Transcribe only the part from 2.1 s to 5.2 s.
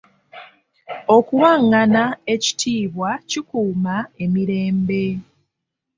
ekitiibwa kikuuma emirembe.